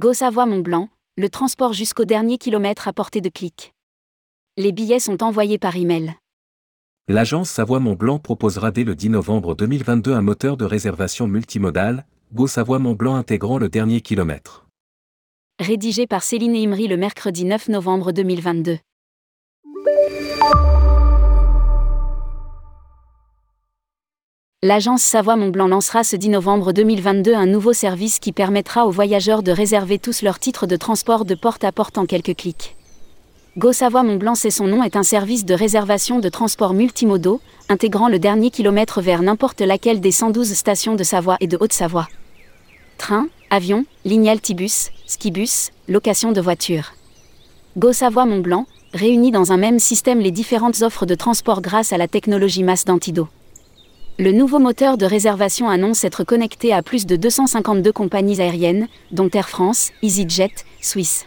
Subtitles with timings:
[0.00, 3.74] Go Savoie Mont Blanc, le transport jusqu'au dernier kilomètre à portée de clic.
[4.56, 6.14] Les billets sont envoyés par email.
[7.06, 12.06] L'agence Savoie Mont Blanc proposera dès le 10 novembre 2022 un moteur de réservation multimodal,
[12.32, 14.64] Go Savoie Mont Blanc intégrant le dernier kilomètre.
[15.58, 18.78] Rédigé par Céline Imri le mercredi 9 novembre 2022.
[24.62, 29.52] L'agence Savoie-Mont-Blanc lancera ce 10 novembre 2022 un nouveau service qui permettra aux voyageurs de
[29.52, 32.76] réserver tous leurs titres de transport de porte à porte en quelques clics.
[33.56, 37.40] Go Savoie-Mont-Blanc, c'est son nom, est un service de réservation de transport multimodaux,
[37.70, 42.08] intégrant le dernier kilomètre vers n'importe laquelle des 112 stations de Savoie et de Haute-Savoie.
[42.98, 46.92] Train, avion, ligne altibus, skibus, location de voitures.
[47.78, 52.08] Go Savoie-Mont-Blanc réunit dans un même système les différentes offres de transport grâce à la
[52.08, 53.26] technologie masse d'Antido.
[54.20, 59.30] Le nouveau moteur de réservation annonce être connecté à plus de 252 compagnies aériennes, dont
[59.32, 61.24] Air France, EasyJet, Swiss.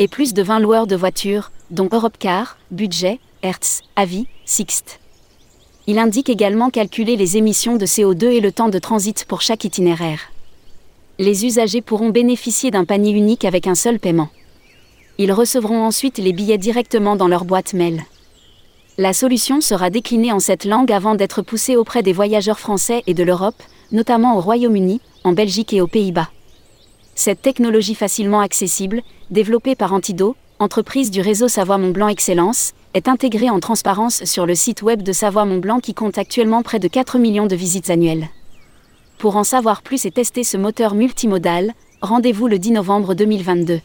[0.00, 4.98] Et plus de 20 loueurs de voitures, dont Europcar, Budget, Hertz, Avi, Sixt.
[5.86, 9.62] Il indique également calculer les émissions de CO2 et le temps de transit pour chaque
[9.62, 10.32] itinéraire.
[11.20, 14.30] Les usagers pourront bénéficier d'un panier unique avec un seul paiement.
[15.18, 18.02] Ils recevront ensuite les billets directement dans leur boîte mail.
[19.00, 23.14] La solution sera déclinée en cette langue avant d'être poussée auprès des voyageurs français et
[23.14, 26.28] de l'Europe, notamment au Royaume-Uni, en Belgique et aux Pays-Bas.
[27.14, 33.58] Cette technologie facilement accessible, développée par Antido, entreprise du réseau Savoie-Mont-Blanc Excellence, est intégrée en
[33.58, 37.56] transparence sur le site web de Savoie-Mont-Blanc qui compte actuellement près de 4 millions de
[37.56, 38.28] visites annuelles.
[39.16, 43.80] Pour en savoir plus et tester ce moteur multimodal, rendez-vous le 10 novembre 2022.